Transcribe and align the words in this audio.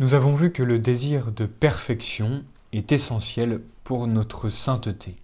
Nous 0.00 0.14
avons 0.14 0.30
vu 0.32 0.52
que 0.52 0.62
le 0.62 0.78
désir 0.78 1.32
de 1.32 1.44
perfection 1.44 2.44
est 2.72 2.92
essentiel 2.92 3.60
pour 3.82 4.06
notre 4.06 4.48
sainteté. 4.48 5.16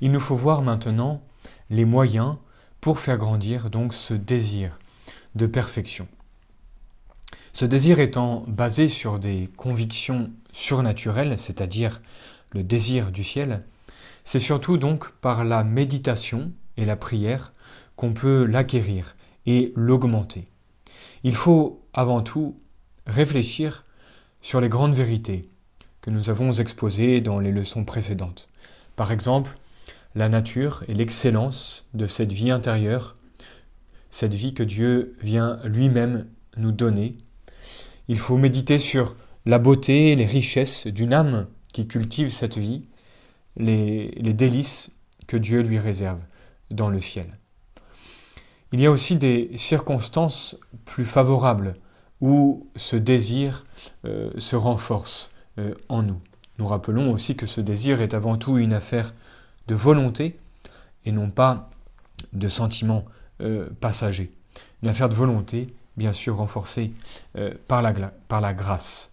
Il 0.00 0.12
nous 0.12 0.20
faut 0.20 0.34
voir 0.34 0.62
maintenant 0.62 1.20
les 1.68 1.84
moyens 1.84 2.36
pour 2.80 3.00
faire 3.00 3.18
grandir 3.18 3.68
donc 3.68 3.92
ce 3.92 4.14
désir 4.14 4.78
de 5.34 5.46
perfection. 5.46 6.08
Ce 7.52 7.66
désir 7.66 8.00
étant 8.00 8.44
basé 8.48 8.88
sur 8.88 9.18
des 9.18 9.46
convictions 9.58 10.30
surnaturelles, 10.52 11.38
c'est-à-dire 11.38 12.00
le 12.54 12.62
désir 12.62 13.12
du 13.12 13.24
ciel, 13.24 13.62
c'est 14.24 14.38
surtout 14.38 14.78
donc 14.78 15.10
par 15.20 15.44
la 15.44 15.64
méditation 15.64 16.50
et 16.78 16.86
la 16.86 16.96
prière 16.96 17.52
qu'on 17.94 18.14
peut 18.14 18.46
l'acquérir 18.46 19.16
et 19.44 19.70
l'augmenter. 19.76 20.48
Il 21.24 21.34
faut 21.34 21.82
avant 21.92 22.22
tout 22.22 22.58
réfléchir 23.06 23.84
sur 24.40 24.60
les 24.60 24.68
grandes 24.68 24.94
vérités 24.94 25.48
que 26.00 26.10
nous 26.10 26.30
avons 26.30 26.52
exposées 26.52 27.20
dans 27.20 27.38
les 27.38 27.52
leçons 27.52 27.84
précédentes. 27.84 28.48
Par 28.96 29.12
exemple, 29.12 29.56
la 30.14 30.28
nature 30.28 30.84
et 30.88 30.94
l'excellence 30.94 31.86
de 31.94 32.06
cette 32.06 32.32
vie 32.32 32.50
intérieure, 32.50 33.16
cette 34.10 34.34
vie 34.34 34.54
que 34.54 34.62
Dieu 34.62 35.16
vient 35.20 35.60
lui-même 35.64 36.26
nous 36.56 36.72
donner. 36.72 37.16
Il 38.08 38.18
faut 38.18 38.38
méditer 38.38 38.78
sur 38.78 39.14
la 39.44 39.58
beauté 39.58 40.12
et 40.12 40.16
les 40.16 40.26
richesses 40.26 40.86
d'une 40.86 41.12
âme 41.12 41.46
qui 41.72 41.86
cultive 41.86 42.30
cette 42.30 42.58
vie, 42.58 42.82
les, 43.56 44.10
les 44.12 44.32
délices 44.32 44.90
que 45.26 45.36
Dieu 45.36 45.60
lui 45.60 45.78
réserve 45.78 46.22
dans 46.70 46.88
le 46.88 47.00
ciel. 47.00 47.38
Il 48.72 48.80
y 48.80 48.86
a 48.86 48.90
aussi 48.90 49.16
des 49.16 49.50
circonstances 49.56 50.56
plus 50.84 51.04
favorables 51.04 51.74
où 52.20 52.66
ce 52.76 52.96
désir 52.96 53.64
euh, 54.04 54.30
se 54.38 54.56
renforce 54.56 55.30
euh, 55.58 55.74
en 55.88 56.02
nous. 56.02 56.18
Nous 56.58 56.66
rappelons 56.66 57.12
aussi 57.12 57.36
que 57.36 57.46
ce 57.46 57.60
désir 57.60 58.00
est 58.00 58.14
avant 58.14 58.36
tout 58.36 58.58
une 58.58 58.72
affaire 58.72 59.14
de 59.68 59.74
volonté 59.74 60.38
et 61.04 61.12
non 61.12 61.30
pas 61.30 61.70
de 62.32 62.48
sentiments 62.48 63.04
euh, 63.40 63.68
passagers. 63.80 64.32
Une 64.82 64.88
affaire 64.88 65.08
de 65.08 65.14
volonté, 65.14 65.72
bien 65.96 66.12
sûr 66.12 66.36
renforcée 66.36 66.92
par, 67.66 67.82
la, 67.82 67.92
par 68.28 68.40
la 68.40 68.52
grâce. 68.52 69.12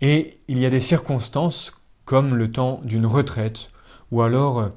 Et 0.00 0.38
il 0.48 0.58
y 0.58 0.66
a 0.66 0.70
des 0.70 0.80
circonstances 0.80 1.72
comme 2.04 2.34
le 2.34 2.50
temps 2.50 2.80
d'une 2.82 3.06
retraite 3.06 3.70
ou 4.10 4.22
alors 4.22 4.70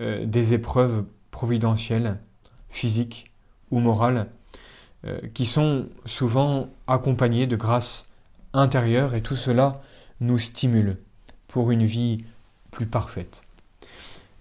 des 0.00 0.54
épreuves 0.54 1.04
providentielles, 1.30 2.18
physiques 2.68 3.30
ou 3.70 3.78
morales, 3.78 4.28
euh, 5.04 5.20
qui 5.34 5.46
sont 5.46 5.88
souvent 6.04 6.70
accompagnés 6.86 7.46
de 7.46 7.56
grâces 7.56 8.12
intérieures 8.52 9.14
et 9.14 9.22
tout 9.22 9.36
cela 9.36 9.74
nous 10.20 10.38
stimule 10.38 10.98
pour 11.48 11.70
une 11.70 11.84
vie 11.84 12.24
plus 12.70 12.86
parfaite. 12.86 13.42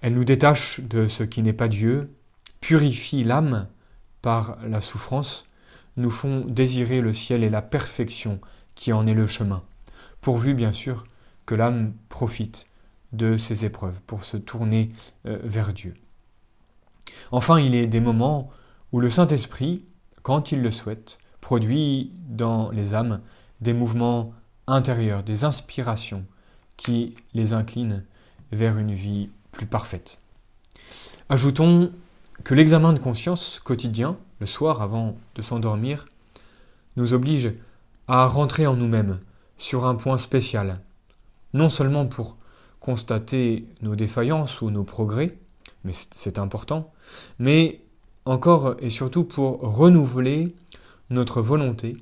Elle 0.01 0.13
nous 0.13 0.23
détache 0.23 0.79
de 0.79 1.07
ce 1.07 1.23
qui 1.23 1.41
n'est 1.41 1.53
pas 1.53 1.67
Dieu, 1.67 2.13
purifie 2.59 3.23
l'âme 3.23 3.67
par 4.21 4.57
la 4.63 4.81
souffrance, 4.81 5.45
nous 5.97 6.11
font 6.11 6.45
désirer 6.47 7.01
le 7.01 7.13
ciel 7.13 7.43
et 7.43 7.49
la 7.49 7.61
perfection 7.61 8.39
qui 8.75 8.93
en 8.93 9.05
est 9.07 9.13
le 9.13 9.27
chemin, 9.27 9.63
pourvu 10.21 10.53
bien 10.53 10.73
sûr 10.73 11.05
que 11.45 11.55
l'âme 11.55 11.93
profite 12.09 12.67
de 13.13 13.35
ces 13.35 13.65
épreuves 13.65 14.01
pour 14.03 14.23
se 14.23 14.37
tourner 14.37 14.89
euh, 15.25 15.39
vers 15.43 15.73
Dieu. 15.73 15.95
Enfin, 17.31 17.59
il 17.59 17.75
est 17.75 17.87
des 17.87 17.99
moments 17.99 18.49
où 18.91 18.99
le 18.99 19.09
Saint-Esprit 19.09 19.85
quand 20.23 20.51
il 20.51 20.61
le 20.61 20.71
souhaite, 20.71 21.19
produit 21.39 22.11
dans 22.27 22.69
les 22.71 22.93
âmes 22.93 23.21
des 23.61 23.73
mouvements 23.73 24.33
intérieurs, 24.67 25.23
des 25.23 25.43
inspirations 25.43 26.25
qui 26.77 27.15
les 27.33 27.53
inclinent 27.53 28.05
vers 28.51 28.77
une 28.77 28.93
vie 28.93 29.29
plus 29.51 29.65
parfaite. 29.65 30.19
Ajoutons 31.29 31.91
que 32.43 32.53
l'examen 32.53 32.93
de 32.93 32.99
conscience 32.99 33.59
quotidien, 33.59 34.17
le 34.39 34.45
soir 34.45 34.81
avant 34.81 35.15
de 35.35 35.41
s'endormir, 35.41 36.07
nous 36.95 37.13
oblige 37.13 37.53
à 38.07 38.27
rentrer 38.27 38.67
en 38.67 38.75
nous-mêmes 38.75 39.19
sur 39.57 39.85
un 39.85 39.95
point 39.95 40.17
spécial, 40.17 40.79
non 41.53 41.69
seulement 41.69 42.07
pour 42.07 42.37
constater 42.79 43.67
nos 43.81 43.95
défaillances 43.95 44.61
ou 44.61 44.71
nos 44.71 44.83
progrès, 44.83 45.37
mais 45.83 45.93
c'est 45.93 46.39
important, 46.39 46.91
mais 47.39 47.81
encore 48.25 48.75
et 48.79 48.89
surtout 48.89 49.23
pour 49.23 49.59
renouveler 49.59 50.55
notre 51.09 51.41
volonté 51.41 51.97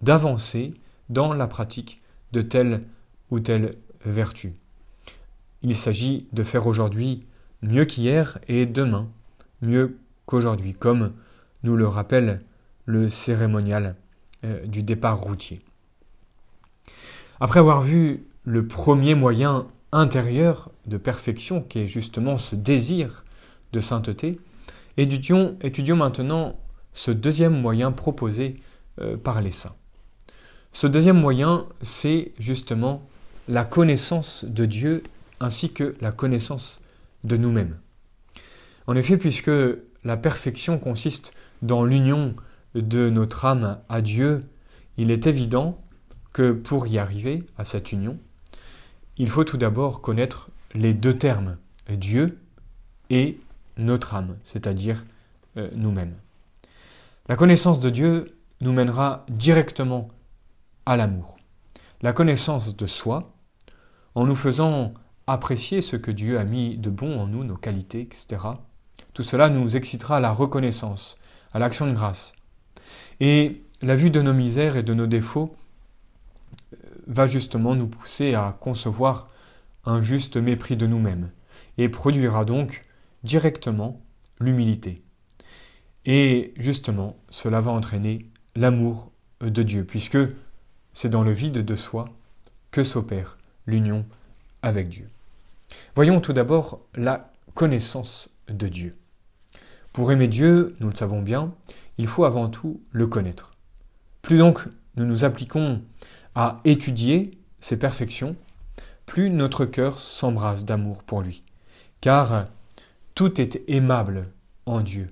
d'avancer 0.00 0.74
dans 1.08 1.32
la 1.32 1.46
pratique 1.46 2.00
de 2.32 2.42
telle 2.42 2.82
ou 3.30 3.40
telle 3.40 3.76
vertu. 4.04 4.54
Il 5.62 5.76
s'agit 5.76 6.26
de 6.32 6.42
faire 6.42 6.66
aujourd'hui 6.66 7.26
mieux 7.62 7.84
qu'hier 7.84 8.38
et 8.48 8.66
demain 8.66 9.08
mieux 9.60 9.98
qu'aujourd'hui, 10.26 10.72
comme 10.72 11.12
nous 11.62 11.76
le 11.76 11.86
rappelle 11.86 12.42
le 12.84 13.08
cérémonial 13.08 13.96
euh, 14.44 14.66
du 14.66 14.82
départ 14.82 15.20
routier. 15.20 15.64
Après 17.40 17.60
avoir 17.60 17.82
vu 17.82 18.24
le 18.44 18.66
premier 18.66 19.14
moyen 19.14 19.66
intérieur 19.92 20.70
de 20.86 20.96
perfection, 20.96 21.62
qui 21.62 21.80
est 21.80 21.86
justement 21.86 22.38
ce 22.38 22.56
désir 22.56 23.24
de 23.72 23.80
sainteté, 23.80 24.40
Étudions, 24.96 25.56
maintenant 25.96 26.58
ce 26.92 27.10
deuxième 27.10 27.58
moyen 27.58 27.92
proposé 27.92 28.56
euh, 29.00 29.16
par 29.16 29.40
les 29.40 29.50
saints. 29.50 29.74
Ce 30.72 30.86
deuxième 30.86 31.18
moyen, 31.18 31.66
c'est 31.80 32.32
justement 32.38 33.06
la 33.48 33.64
connaissance 33.64 34.44
de 34.44 34.66
Dieu 34.66 35.02
ainsi 35.40 35.72
que 35.72 35.94
la 36.00 36.12
connaissance 36.12 36.80
de 37.24 37.36
nous-mêmes. 37.36 37.78
En 38.86 38.96
effet, 38.96 39.16
puisque 39.16 39.50
la 40.04 40.16
perfection 40.16 40.78
consiste 40.78 41.34
dans 41.62 41.84
l'union 41.84 42.34
de 42.74 43.10
notre 43.10 43.44
âme 43.44 43.78
à 43.88 44.00
Dieu, 44.00 44.44
il 44.96 45.10
est 45.10 45.26
évident 45.26 45.80
que 46.32 46.52
pour 46.52 46.86
y 46.86 46.98
arriver 46.98 47.44
à 47.58 47.64
cette 47.64 47.92
union, 47.92 48.18
il 49.18 49.28
faut 49.28 49.44
tout 49.44 49.58
d'abord 49.58 50.00
connaître 50.00 50.50
les 50.74 50.94
deux 50.94 51.16
termes, 51.16 51.58
Dieu 51.88 52.38
et 53.10 53.38
notre 53.76 54.14
âme, 54.14 54.36
c'est-à-dire 54.42 55.04
euh, 55.56 55.70
nous-mêmes. 55.74 56.14
La 57.28 57.36
connaissance 57.36 57.80
de 57.80 57.90
Dieu 57.90 58.36
nous 58.60 58.72
mènera 58.72 59.24
directement 59.28 60.08
à 60.86 60.96
l'amour. 60.96 61.36
La 62.02 62.12
connaissance 62.12 62.76
de 62.76 62.86
soi, 62.86 63.32
en 64.14 64.26
nous 64.26 64.34
faisant 64.34 64.92
apprécier 65.26 65.80
ce 65.80 65.96
que 65.96 66.10
Dieu 66.10 66.38
a 66.38 66.44
mis 66.44 66.76
de 66.76 66.90
bon 66.90 67.18
en 67.20 67.26
nous, 67.26 67.44
nos 67.44 67.56
qualités, 67.56 68.00
etc. 68.02 68.38
Tout 69.14 69.22
cela 69.22 69.50
nous 69.50 69.76
excitera 69.76 70.16
à 70.16 70.20
la 70.20 70.32
reconnaissance, 70.32 71.16
à 71.52 71.58
l'action 71.58 71.86
de 71.86 71.92
grâce. 71.92 72.34
Et 73.20 73.62
la 73.82 73.94
vue 73.94 74.10
de 74.10 74.22
nos 74.22 74.34
misères 74.34 74.76
et 74.76 74.82
de 74.82 74.94
nos 74.94 75.06
défauts 75.06 75.54
euh, 76.72 76.76
va 77.06 77.26
justement 77.26 77.74
nous 77.74 77.86
pousser 77.86 78.34
à 78.34 78.56
concevoir 78.60 79.28
un 79.84 80.02
juste 80.02 80.36
mépris 80.36 80.76
de 80.76 80.86
nous-mêmes 80.86 81.30
et 81.78 81.88
produira 81.88 82.44
donc 82.44 82.82
directement 83.24 84.00
l'humilité. 84.40 85.02
Et 86.04 86.52
justement, 86.56 87.16
cela 87.30 87.60
va 87.60 87.70
entraîner 87.70 88.26
l'amour 88.54 89.12
de 89.40 89.62
Dieu, 89.62 89.84
puisque 89.84 90.18
c'est 90.92 91.08
dans 91.08 91.22
le 91.22 91.32
vide 91.32 91.64
de 91.64 91.74
soi 91.74 92.06
que 92.70 92.84
s'opère 92.84 93.38
l'union 93.66 94.04
avec 94.62 94.88
Dieu. 94.88 95.08
Voyons 95.94 96.20
tout 96.20 96.32
d'abord 96.32 96.80
la 96.94 97.32
connaissance 97.54 98.30
de 98.48 98.68
Dieu. 98.68 98.96
Pour 99.92 100.10
aimer 100.10 100.28
Dieu, 100.28 100.74
nous 100.80 100.88
le 100.88 100.94
savons 100.94 101.22
bien, 101.22 101.52
il 101.98 102.06
faut 102.06 102.24
avant 102.24 102.48
tout 102.48 102.80
le 102.90 103.06
connaître. 103.06 103.52
Plus 104.22 104.38
donc 104.38 104.68
nous 104.96 105.04
nous 105.04 105.24
appliquons 105.24 105.82
à 106.34 106.58
étudier 106.64 107.30
ses 107.60 107.78
perfections, 107.78 108.36
plus 109.06 109.30
notre 109.30 109.64
cœur 109.64 109.98
s'embrase 109.98 110.64
d'amour 110.64 111.02
pour 111.04 111.22
lui. 111.22 111.42
Car 112.00 112.46
tout 113.14 113.40
est 113.40 113.62
aimable 113.68 114.30
en 114.66 114.80
Dieu. 114.80 115.08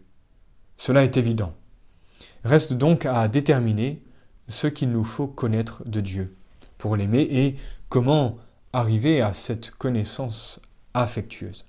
Cela 0.76 1.04
est 1.04 1.16
évident. 1.16 1.54
Reste 2.44 2.72
donc 2.72 3.06
à 3.06 3.28
déterminer 3.28 4.02
ce 4.48 4.66
qu'il 4.66 4.90
nous 4.90 5.04
faut 5.04 5.28
connaître 5.28 5.82
de 5.86 6.00
Dieu 6.00 6.36
pour 6.78 6.96
l'aimer 6.96 7.22
et 7.30 7.56
comment 7.88 8.38
arriver 8.72 9.20
à 9.20 9.32
cette 9.32 9.70
connaissance 9.72 10.60
affectueuse. 10.94 11.64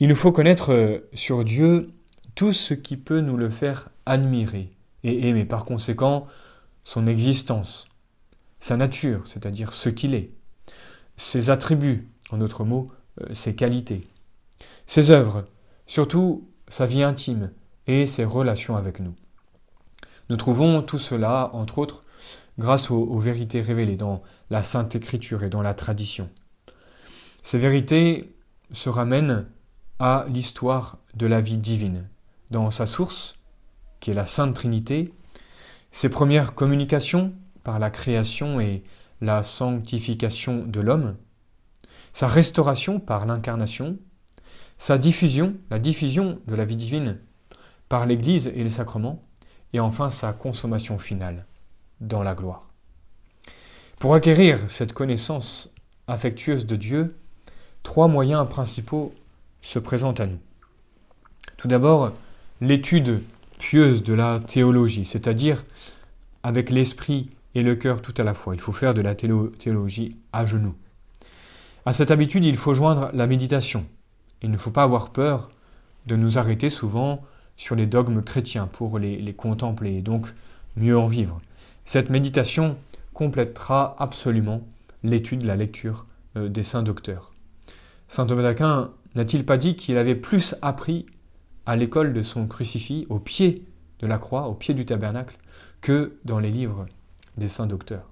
Il 0.00 0.08
nous 0.08 0.16
faut 0.16 0.32
connaître 0.32 0.72
euh, 0.72 0.98
sur 1.14 1.44
Dieu 1.44 1.90
tout 2.34 2.52
ce 2.52 2.74
qui 2.74 2.96
peut 2.96 3.20
nous 3.20 3.36
le 3.36 3.48
faire 3.48 3.90
admirer 4.06 4.70
et 5.04 5.28
aimer, 5.28 5.44
par 5.44 5.64
conséquent 5.64 6.26
son 6.82 7.06
existence, 7.06 7.88
sa 8.58 8.76
nature, 8.76 9.26
c'est-à-dire 9.26 9.72
ce 9.72 9.88
qu'il 9.88 10.14
est, 10.14 10.30
ses 11.16 11.50
attributs, 11.50 12.08
en 12.30 12.38
d'autres 12.38 12.64
mots, 12.64 12.88
euh, 13.20 13.26
ses 13.32 13.54
qualités, 13.54 14.08
ses 14.86 15.10
œuvres, 15.10 15.44
surtout 15.86 16.48
sa 16.68 16.86
vie 16.86 17.02
intime 17.02 17.52
et 17.86 18.06
ses 18.06 18.24
relations 18.24 18.76
avec 18.76 19.00
nous. 19.00 19.14
Nous 20.30 20.36
trouvons 20.36 20.82
tout 20.82 20.98
cela, 20.98 21.50
entre 21.52 21.78
autres, 21.78 22.04
grâce 22.58 22.90
aux, 22.90 23.18
vérités 23.18 23.60
révélées 23.60 23.96
dans 23.96 24.22
la 24.50 24.62
Sainte 24.62 24.94
Écriture 24.94 25.42
et 25.42 25.50
dans 25.50 25.62
la 25.62 25.74
tradition. 25.74 26.30
Ces 27.42 27.58
vérités 27.58 28.34
se 28.72 28.88
ramènent 28.88 29.46
à 29.98 30.24
l'histoire 30.28 30.98
de 31.14 31.26
la 31.26 31.40
vie 31.40 31.58
divine, 31.58 32.08
dans 32.50 32.70
sa 32.70 32.86
source, 32.86 33.36
qui 34.00 34.10
est 34.10 34.14
la 34.14 34.26
Sainte 34.26 34.54
Trinité, 34.54 35.12
ses 35.90 36.08
premières 36.08 36.54
communications 36.54 37.34
par 37.62 37.78
la 37.78 37.90
création 37.90 38.60
et 38.60 38.82
la 39.20 39.42
sanctification 39.42 40.64
de 40.66 40.80
l'homme, 40.80 41.16
sa 42.12 42.28
restauration 42.28 43.00
par 43.00 43.26
l'incarnation, 43.26 43.98
sa 44.78 44.98
diffusion, 44.98 45.54
la 45.70 45.78
diffusion 45.78 46.40
de 46.46 46.54
la 46.54 46.64
vie 46.64 46.76
divine 46.76 47.18
par 47.88 48.06
l'Église 48.06 48.48
et 48.48 48.64
les 48.64 48.70
sacrements, 48.70 49.22
et 49.72 49.80
enfin 49.80 50.10
sa 50.10 50.32
consommation 50.32 50.98
finale 50.98 51.46
dans 52.00 52.22
la 52.22 52.34
gloire. 52.34 52.68
Pour 53.98 54.14
acquérir 54.14 54.58
cette 54.68 54.92
connaissance 54.92 55.70
affectueuse 56.06 56.66
de 56.66 56.76
Dieu, 56.76 57.16
trois 57.82 58.08
moyens 58.08 58.48
principaux 58.48 59.14
se 59.62 59.78
présentent 59.78 60.20
à 60.20 60.26
nous. 60.26 60.38
Tout 61.56 61.68
d'abord, 61.68 62.12
l'étude 62.60 63.22
pieuse 63.58 64.02
de 64.02 64.14
la 64.14 64.40
théologie, 64.40 65.04
c'est-à-dire 65.04 65.64
avec 66.42 66.70
l'esprit 66.70 67.30
et 67.54 67.62
le 67.62 67.74
cœur 67.74 68.02
tout 68.02 68.14
à 68.18 68.24
la 68.24 68.34
fois. 68.34 68.54
Il 68.54 68.60
faut 68.60 68.72
faire 68.72 68.94
de 68.94 69.00
la 69.00 69.14
théologie 69.14 70.16
à 70.32 70.44
genoux. 70.44 70.74
À 71.86 71.92
cette 71.92 72.10
habitude, 72.10 72.44
il 72.44 72.56
faut 72.56 72.74
joindre 72.74 73.10
la 73.14 73.26
méditation. 73.26 73.86
Il 74.42 74.50
ne 74.50 74.56
faut 74.56 74.70
pas 74.70 74.82
avoir 74.82 75.10
peur 75.10 75.48
de 76.06 76.16
nous 76.16 76.38
arrêter 76.38 76.68
souvent 76.68 77.22
sur 77.56 77.76
les 77.76 77.86
dogmes 77.86 78.22
chrétiens 78.22 78.66
pour 78.66 78.98
les, 78.98 79.34
contempler 79.34 79.96
et 79.96 80.02
donc 80.02 80.26
mieux 80.76 80.98
en 80.98 81.06
vivre. 81.06 81.40
Cette 81.84 82.10
méditation 82.10 82.76
complétera 83.12 83.94
absolument 83.98 84.62
l'étude, 85.02 85.44
la 85.44 85.56
lecture 85.56 86.06
euh, 86.36 86.48
des 86.48 86.62
saints 86.62 86.82
docteurs. 86.82 87.32
Saint 88.08 88.26
Thomas 88.26 88.42
d'Aquin 88.42 88.90
n'a-t-il 89.14 89.46
pas 89.46 89.56
dit 89.56 89.76
qu'il 89.76 89.98
avait 89.98 90.14
plus 90.14 90.56
appris 90.62 91.06
à 91.66 91.76
l'école 91.76 92.12
de 92.12 92.22
son 92.22 92.46
crucifix, 92.46 93.06
au 93.08 93.20
pied 93.20 93.64
de 94.00 94.06
la 94.06 94.18
croix, 94.18 94.48
au 94.48 94.54
pied 94.54 94.74
du 94.74 94.84
tabernacle, 94.84 95.38
que 95.80 96.16
dans 96.24 96.38
les 96.38 96.50
livres 96.50 96.86
des 97.36 97.48
saints 97.48 97.66
docteurs? 97.66 98.10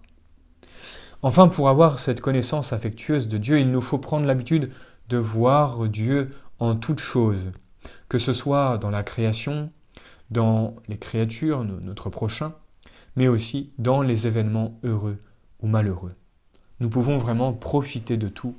Enfin, 1.23 1.49
pour 1.49 1.69
avoir 1.69 1.99
cette 1.99 2.21
connaissance 2.21 2.73
affectueuse 2.73 3.29
de 3.29 3.39
Dieu, 3.39 3.61
il 3.61 3.71
nous 3.71 3.81
faut 3.81 3.99
prendre 3.99 4.27
l'habitude 4.27 4.73
de 5.09 5.17
voir 5.17 5.89
Dieu 5.89 6.31
en 6.59 6.75
toutes 6.75 7.01
choses, 7.01 7.53
que 8.09 8.19
ce 8.19 8.33
soit 8.33 8.79
dans 8.79 8.91
la 8.91 9.03
création, 9.03 9.71
dans 10.31 10.77
les 10.89 10.99
créatures, 10.99 11.65
notre 11.65 12.11
prochain, 12.11 12.55
mais 13.17 13.29
aussi 13.29 13.73
dans 13.79 14.03
les 14.03 14.27
événements 14.27 14.79
heureux 14.83 15.19
ou 15.61 15.67
malheureux. 15.67 16.15
Nous 16.81 16.89
pouvons 16.89 17.19
vraiment 17.19 17.53
profiter 17.53 18.17
de 18.17 18.29
tout 18.29 18.57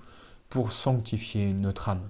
pour 0.50 0.72
sanctifier 0.72 1.54
notre 1.54 1.90
âme. 1.90 2.07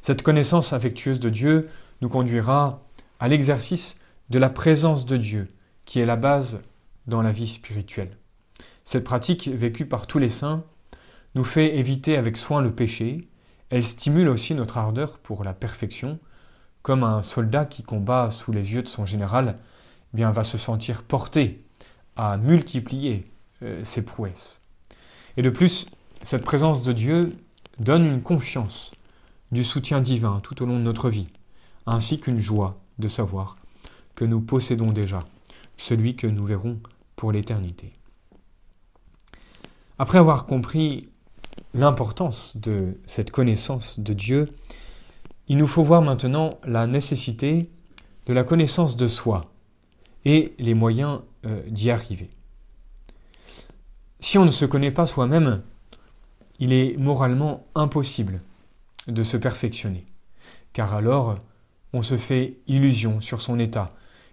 Cette 0.00 0.22
connaissance 0.22 0.72
affectueuse 0.72 1.20
de 1.20 1.30
Dieu 1.30 1.66
nous 2.00 2.08
conduira 2.08 2.82
à 3.20 3.28
l'exercice 3.28 3.98
de 4.30 4.38
la 4.38 4.50
présence 4.50 5.06
de 5.06 5.16
Dieu, 5.16 5.48
qui 5.84 6.00
est 6.00 6.06
la 6.06 6.16
base 6.16 6.60
dans 7.06 7.22
la 7.22 7.32
vie 7.32 7.46
spirituelle. 7.46 8.16
Cette 8.84 9.04
pratique, 9.04 9.48
vécue 9.48 9.86
par 9.86 10.06
tous 10.06 10.18
les 10.18 10.28
saints, 10.28 10.64
nous 11.34 11.44
fait 11.44 11.76
éviter 11.78 12.16
avec 12.16 12.36
soin 12.36 12.60
le 12.60 12.74
péché, 12.74 13.28
elle 13.70 13.82
stimule 13.82 14.28
aussi 14.28 14.54
notre 14.54 14.78
ardeur 14.78 15.18
pour 15.18 15.44
la 15.44 15.54
perfection, 15.54 16.18
comme 16.82 17.04
un 17.04 17.22
soldat 17.22 17.64
qui 17.64 17.82
combat 17.82 18.30
sous 18.30 18.52
les 18.52 18.74
yeux 18.74 18.82
de 18.82 18.88
son 18.88 19.06
général 19.06 19.54
eh 19.56 20.16
bien, 20.16 20.30
va 20.30 20.44
se 20.44 20.58
sentir 20.58 21.02
porté 21.04 21.64
à 22.16 22.36
multiplier 22.36 23.24
euh, 23.62 23.82
ses 23.84 24.04
prouesses. 24.04 24.60
Et 25.36 25.42
de 25.42 25.50
plus, 25.50 25.86
cette 26.22 26.44
présence 26.44 26.82
de 26.82 26.92
Dieu 26.92 27.36
donne 27.78 28.04
une 28.04 28.22
confiance 28.22 28.92
du 29.52 29.64
soutien 29.64 30.00
divin 30.00 30.40
tout 30.40 30.62
au 30.62 30.66
long 30.66 30.76
de 30.76 30.82
notre 30.84 31.08
vie, 31.08 31.28
ainsi 31.86 32.20
qu'une 32.20 32.40
joie 32.40 32.78
de 32.98 33.08
savoir 33.08 33.56
que 34.14 34.24
nous 34.24 34.40
possédons 34.40 34.90
déjà 34.90 35.24
celui 35.76 36.16
que 36.16 36.26
nous 36.26 36.44
verrons 36.44 36.78
pour 37.16 37.32
l'éternité. 37.32 37.92
Après 39.98 40.18
avoir 40.18 40.46
compris 40.46 41.08
l'importance 41.74 42.56
de 42.56 42.98
cette 43.06 43.30
connaissance 43.30 44.00
de 44.00 44.12
Dieu, 44.12 44.48
il 45.48 45.56
nous 45.56 45.66
faut 45.66 45.82
voir 45.82 46.02
maintenant 46.02 46.58
la 46.64 46.86
nécessité 46.86 47.70
de 48.26 48.32
la 48.32 48.44
connaissance 48.44 48.96
de 48.96 49.08
soi, 49.08 49.52
et 50.24 50.54
les 50.58 50.74
moyens 50.74 51.20
euh, 51.46 51.62
d'y 51.68 51.90
arriver. 51.90 52.30
Si 54.20 54.38
on 54.38 54.44
ne 54.44 54.50
se 54.50 54.64
connaît 54.64 54.92
pas 54.92 55.06
soi-même, 55.06 55.62
il 56.58 56.72
est 56.72 56.96
moralement 56.96 57.66
impossible 57.74 58.40
de 59.08 59.22
se 59.22 59.36
perfectionner, 59.36 60.06
car 60.72 60.94
alors 60.94 61.36
on 61.92 62.02
se 62.02 62.16
fait 62.16 62.58
illusion 62.68 63.20
sur 63.20 63.40
son 63.40 63.58
état, 63.58 63.88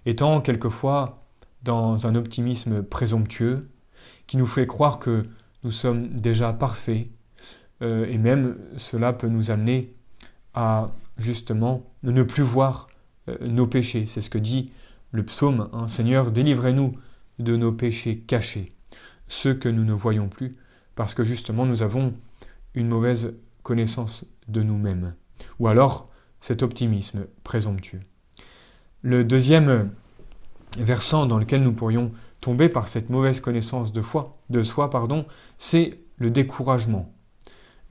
étant 0.06 0.42
quelquefois 0.42 1.26
dans 1.64 2.08
un 2.08 2.16
optimisme 2.16 2.84
présomptueux 2.84 3.70
qui 4.28 4.38
nous 4.38 4.46
fait 4.46 4.68
croire 4.68 5.00
que 5.00 5.26
nous 5.64 5.72
sommes 5.72 6.10
déjà 6.10 6.54
parfaits, 6.54 7.08
euh, 7.82 8.06
et 8.08 8.18
même 8.18 8.58
cela 8.78 9.14
peut 9.14 9.28
nous 9.28 9.52
amener 9.52 9.94
à 10.54 10.92
justement 11.18 11.86
ne 12.04 12.24
plus 12.24 12.44
voir 12.44 12.88
euh, 13.28 13.38
nos 13.48 13.68
péchés. 13.68 14.06
C'est 14.08 14.22
ce 14.22 14.30
que 14.30 14.38
dit 14.38 14.72
le 15.12 15.24
psaume, 15.24 15.70
hein, 15.74 15.88
Seigneur, 15.88 16.32
délivrez-nous 16.32 16.96
de 17.40 17.56
nos 17.56 17.72
péchés 17.72 18.20
cachés, 18.20 18.74
ceux 19.28 19.54
que 19.54 19.70
nous 19.70 19.84
ne 19.84 19.94
voyons 19.94 20.28
plus, 20.28 20.56
parce 20.96 21.14
que 21.14 21.24
justement 21.24 21.66
nous 21.66 21.82
avons 21.82 22.14
une 22.76 22.88
mauvaise 22.88 23.34
connaissance 23.64 24.26
de 24.48 24.62
nous-mêmes, 24.62 25.16
ou 25.60 25.68
alors 25.68 26.10
cet 26.40 26.64
optimisme 26.64 27.26
présomptueux. 27.44 28.02
Le 29.02 29.24
deuxième 29.24 29.92
versant 30.78 31.26
dans 31.26 31.38
lequel 31.38 31.62
nous 31.62 31.74
pourrions 31.74 32.12
tomber 32.42 32.70
par 32.70 32.88
cette 32.88 33.10
mauvaise 33.10 33.40
connaissance 33.40 33.92
de, 33.92 34.02
foi, 34.02 34.38
de 34.50 34.62
soi, 34.62 34.90
pardon, 34.90 35.26
c'est 35.58 36.00
le 36.18 36.32
découragement, 36.32 37.14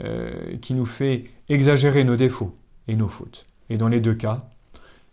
euh, 0.03 0.56
qui 0.59 0.75
nous 0.75 0.87
fait 0.87 1.25
exagérer 1.49 2.05
nos 2.05 2.17
défauts 2.17 2.56
et 2.87 2.97
nos 2.97 3.09
fautes. 3.09 3.47
Et 3.69 3.77
dans 3.77 3.89
les 3.89 4.00
deux 4.00 4.15
cas, 4.15 4.39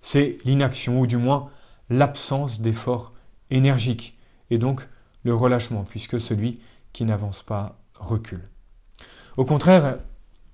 c'est 0.01 0.37
l'inaction, 0.45 1.01
ou 1.01 1.07
du 1.07 1.17
moins 1.17 1.49
l'absence 1.89 2.61
d'effort 2.61 3.13
énergique 3.49 4.17
et 4.49 4.57
donc 4.57 4.87
le 5.23 5.33
relâchement, 5.33 5.83
puisque 5.83 6.19
celui 6.19 6.59
qui 6.93 7.05
n'avance 7.05 7.41
pas 7.41 7.79
recule. 7.95 8.43
Au 9.37 9.45
contraire, 9.45 9.97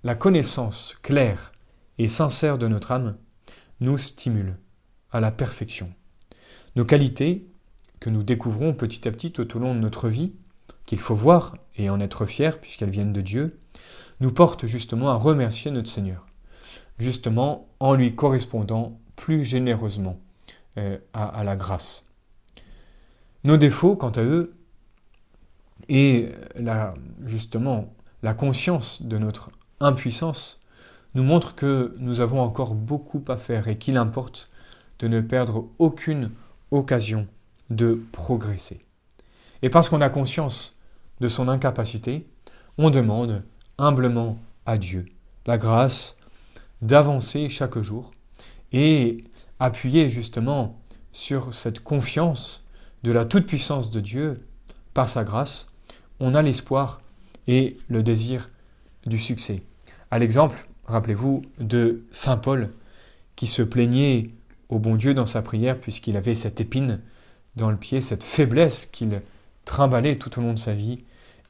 la 0.04 0.16
connaissance 0.16 0.98
claire 1.02 1.52
et 1.98 2.08
sincère 2.08 2.58
de 2.58 2.68
notre 2.68 2.92
âme 2.92 3.18
nous 3.80 3.98
stimule 3.98 4.58
à 5.12 5.20
la 5.20 5.32
perfection. 5.32 5.94
Nos 6.76 6.86
qualités, 6.86 7.48
que 8.00 8.10
nous 8.10 8.24
découvrons 8.24 8.74
petit 8.74 9.08
à 9.08 9.12
petit 9.12 9.32
tout 9.32 9.56
au 9.56 9.60
long 9.60 9.76
de 9.76 9.80
notre 9.80 10.10
vie, 10.10 10.34
qu'il 10.86 11.00
faut 11.00 11.16
voir 11.16 11.56
et 11.76 11.90
en 11.90 12.00
être 12.00 12.26
fier 12.26 12.60
puisqu'elles 12.60 12.90
viennent 12.90 13.14
de 13.14 13.22
Dieu, 13.22 13.60
nous 14.20 14.32
portent 14.32 14.66
justement 14.66 15.10
à 15.10 15.16
remercier 15.16 15.72
notre 15.72 15.90
Seigneur, 15.90 16.26
justement 17.00 17.68
en 17.80 17.94
lui 17.94 18.16
correspondant 18.16 19.00
plus 19.16 19.44
généreusement 19.44 20.20
euh, 20.78 20.98
à, 21.14 21.44
la 21.44 21.56
grâce. 21.56 22.06
Nos 23.44 23.58
défauts, 23.58 23.96
quant 23.96 24.12
à 24.12 24.22
eux, 24.22 24.54
et 25.90 26.30
la, 26.56 26.94
justement 27.26 27.94
la 28.24 28.34
conscience 28.34 29.02
de 29.02 29.18
notre 29.18 29.52
impuissance 29.80 30.60
nous 31.16 31.24
montrent 31.24 31.56
que 31.56 31.96
nous 31.98 32.22
avons 32.22 32.40
encore 32.40 32.76
beaucoup 32.76 33.24
à 33.28 33.36
faire 33.36 33.68
et 33.68 33.78
qu'il 33.78 33.98
importe 33.98 34.48
de 35.00 35.08
ne 35.08 35.22
perdre 35.22 35.68
aucune 35.80 36.32
occasion 36.70 37.28
de 37.70 38.02
progresser. 38.12 38.86
Et 39.62 39.70
parce 39.70 39.90
qu'on 39.90 40.02
a 40.02 40.10
conscience 40.10 40.76
de 41.20 41.28
son 41.28 41.48
incapacité, 41.48 42.28
on 42.78 42.90
demande 42.90 43.44
humblement 43.82 44.38
à 44.66 44.78
Dieu 44.78 45.06
la 45.48 45.58
grâce 45.58 46.16
d'avancer 46.82 47.50
chaque 47.50 47.80
jour 47.80 48.12
et 48.72 49.22
appuyé 49.60 50.08
justement 50.08 50.80
sur 51.12 51.54
cette 51.54 51.82
confiance 51.82 52.64
de 53.04 53.12
la 53.12 53.26
toute-puissance 53.26 53.92
de 53.92 54.00
Dieu 54.00 54.48
par 54.94 55.10
sa 55.10 55.24
grâce, 55.24 55.74
on 56.20 56.36
a 56.36 56.42
l'espoir 56.42 57.02
et 57.48 57.78
le 57.90 58.04
désir 58.04 58.50
du 59.06 59.18
succès. 59.18 59.64
À 60.12 60.20
l'exemple, 60.20 60.68
rappelez-vous, 60.86 61.42
de 61.60 62.04
Saint 62.12 62.38
Paul 62.38 62.70
qui 63.36 63.48
se 63.48 63.64
plaignait 63.64 64.30
au 64.70 64.78
bon 64.78 64.96
Dieu 64.96 65.14
dans 65.14 65.26
sa 65.26 65.42
prière 65.42 65.80
puisqu'il 65.80 66.18
avait 66.18 66.36
cette 66.36 66.62
épine 66.62 67.02
dans 67.56 67.72
le 67.72 67.78
pied, 67.78 68.00
cette 68.00 68.24
faiblesse 68.24 68.86
qu'il 68.86 69.22
trimballait 69.66 70.18
tout 70.18 70.40
au 70.40 70.44
long 70.44 70.54
de 70.54 70.60
sa 70.60 70.74
vie. 70.74 71.04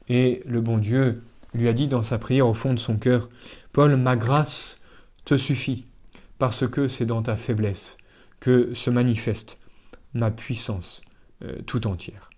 Et 0.08 0.42
le 0.46 0.60
bon 0.60 0.78
Dieu 0.78 1.22
lui 1.54 1.68
a 1.68 1.72
dit 1.72 1.88
dans 1.88 2.02
sa 2.02 2.18
prière 2.18 2.46
au 2.46 2.54
fond 2.54 2.72
de 2.72 2.78
son 2.78 2.96
cœur, 2.96 3.28
Paul, 3.72 3.96
ma 3.96 4.16
grâce 4.16 4.80
te 5.24 5.36
suffit, 5.36 5.86
parce 6.38 6.66
que 6.66 6.88
c'est 6.88 7.06
dans 7.06 7.22
ta 7.22 7.36
faiblesse 7.36 7.96
que 8.40 8.74
se 8.74 8.90
manifeste 8.90 9.58
ma 10.14 10.30
puissance 10.30 11.02
euh, 11.44 11.58
tout 11.66 11.86
entière. 11.86 12.30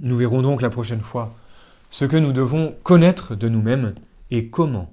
Nous 0.00 0.16
verrons 0.16 0.42
donc 0.42 0.62
la 0.62 0.70
prochaine 0.70 1.00
fois 1.00 1.30
ce 1.90 2.04
que 2.04 2.16
nous 2.16 2.32
devons 2.32 2.76
connaître 2.82 3.34
de 3.34 3.48
nous-mêmes 3.48 3.94
et 4.30 4.48
comment 4.48 4.92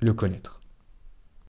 le 0.00 0.12
connaître. 0.12 0.60